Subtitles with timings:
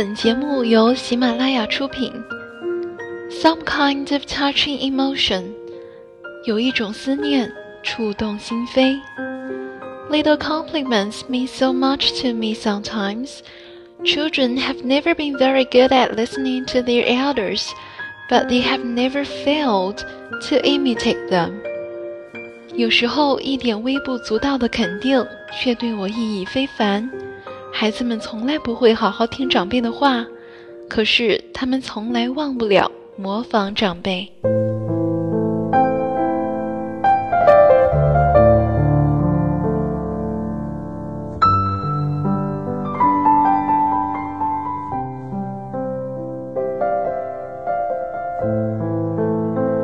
[0.00, 2.12] 本节目由喜马拉雅出品。
[3.30, 5.44] Some kind of touching emotion，
[6.44, 7.52] 有一种思念
[7.82, 9.00] 触动心扉。
[10.10, 13.40] Little compliments mean so much to me sometimes.
[14.04, 17.70] Children have never been very good at listening to their elders,
[18.30, 19.98] but they have never failed
[20.48, 21.52] to imitate them.
[22.74, 25.26] 有时候一点微不足道的肯定，
[25.60, 27.10] 却对我意义非凡。
[27.81, 30.23] 孩子们从来不会好好听长辈的话，
[30.87, 34.31] 可是他们从来忘不了模仿长辈。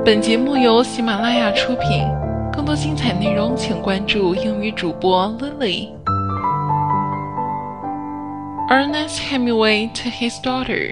[0.06, 2.06] 本节目由喜马拉雅出品，
[2.54, 5.90] 更多精彩内容请关注英语主播 Lily。
[8.70, 10.89] Ernest Hemingway to his daughter.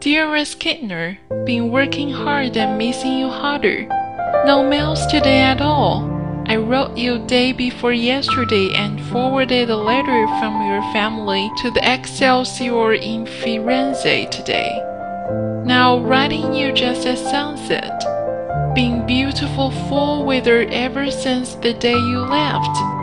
[0.00, 3.86] Dearest Kittner, been working hard and missing you harder.
[4.46, 6.08] No mails today at all.
[6.46, 11.82] I wrote you day before yesterday and forwarded a letter from your family to the
[11.84, 14.72] Excelsior in Firenze today.
[15.66, 18.02] Now writing you just at sunset.
[18.74, 22.97] Been beautiful fall weather ever since the day you left.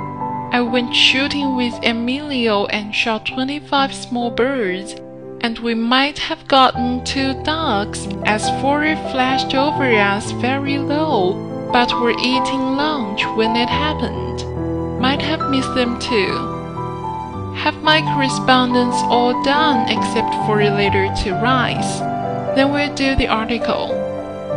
[0.56, 4.94] I went shooting with Emilio and shot 25 small birds,
[5.42, 8.80] and we might have gotten two ducks as four
[9.12, 11.34] flashed over us very low,
[11.74, 14.48] but were eating lunch when it happened.
[15.02, 16.32] Might have missed them too.
[17.58, 22.00] Have my correspondence all done except for a letter to Rice.
[22.56, 23.90] Then we'll do the article.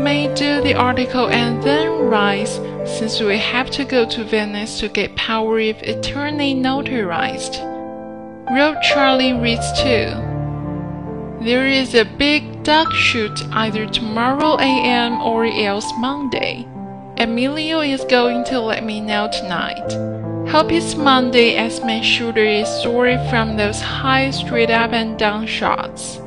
[0.01, 2.61] May do the article and then Rice
[2.97, 7.63] since we have to go to Venice to get power of attorney notarized.
[8.51, 10.09] Wrote Charlie reads too.
[11.45, 16.67] There is a big duck shoot either tomorrow AM or else Monday.
[17.19, 19.93] Emilio is going to let me know tonight.
[20.51, 25.47] Hope it's Monday as my shooter is sore from those high straight up and down
[25.47, 26.21] shots.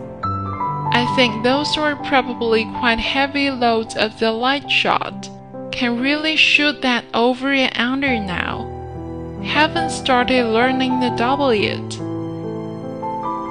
[0.94, 5.30] I think those were probably quite heavy loads of the light shot
[5.72, 8.68] can really shoot that over and under now.
[9.44, 11.90] Haven't started learning the double yet.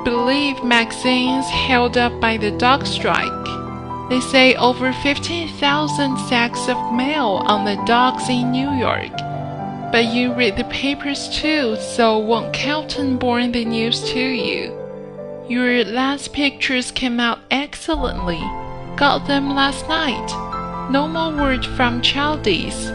[0.04, 3.28] Believe magazines held up by the dog strike.
[4.08, 9.12] They say over 15,000 sacks of mail on the docks in New York.
[9.92, 14.76] But you read the papers too, so won't Kelton born the news to you?
[15.48, 18.40] Your last pictures came out excellently.
[18.96, 20.49] Got them last night.
[20.90, 22.90] No more word from Chaldies.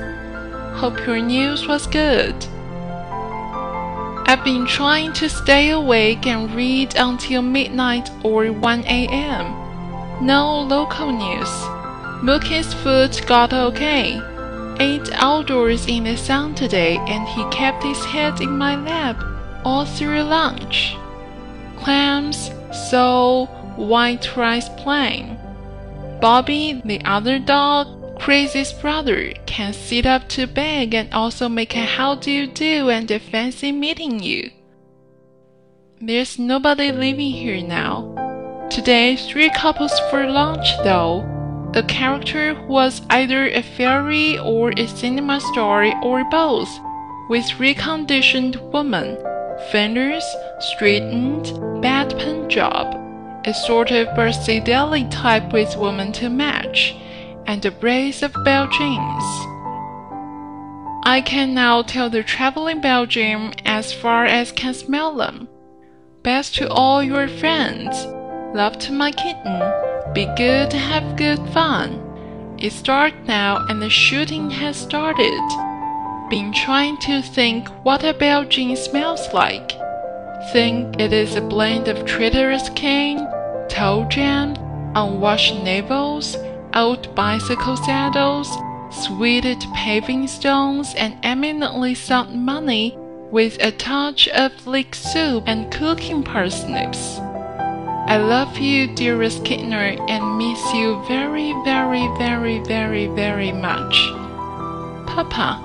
[0.75, 2.35] Hope your news was good.
[4.27, 9.45] I've been trying to stay awake and read until midnight or 1 a.m.
[10.25, 11.47] No local news.
[12.21, 14.19] Mookie's foot got okay.
[14.81, 19.23] Ate outdoors in the sun today and he kept his head in my lap
[19.63, 20.97] all through lunch.
[21.77, 22.51] Clams,
[22.89, 23.45] sole,
[23.77, 25.37] white rice plain.
[26.21, 31.85] Bobby, the other dog, Crazy's brother, can sit up to beg and also make a
[31.85, 34.51] how do you do and a fancy meeting you.
[36.01, 38.67] There's nobody living here now.
[38.69, 41.23] Today, three couples for lunch though.
[41.75, 46.69] A character who was either a fairy or a cinema star or both,
[47.29, 49.17] with reconditioned woman,
[49.71, 50.25] fenders,
[50.59, 51.51] straightened,
[51.81, 53.04] bad pen job
[53.45, 54.07] a sort of
[54.65, 56.95] deli type with woman to match,
[57.45, 59.23] and a brace of Belgians.
[61.07, 65.47] I can now tell the traveling Belgium as far as can smell them.
[66.23, 68.07] Best to all your friends.
[68.55, 69.61] Love to my kitten.
[70.13, 72.01] Be good, have good fun.
[72.57, 75.39] It's dark now and the shooting has started.
[76.31, 79.73] Been trying to think what a Belgian smells like.
[80.51, 83.27] Think it is a blend of traitorous cane,
[83.75, 84.55] toe jam,
[84.95, 86.37] unwashed navels,
[86.73, 88.47] old bicycle saddles,
[88.89, 92.97] sweated paving stones, and eminently sound money
[93.31, 97.19] with a touch of leek soup and cooking parsnips.
[98.07, 103.93] I love you, dearest Kittner, and miss you very, very, very, very, very much.
[105.05, 105.59] Papa.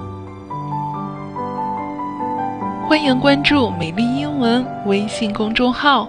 [2.88, 6.08] 欢迎关注“美丽英文”微信公众号。